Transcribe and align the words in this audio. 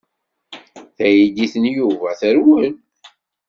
Taydit 0.95 1.53
n 1.61 1.63
Yuba 1.75 2.09
terwel. 2.19 2.73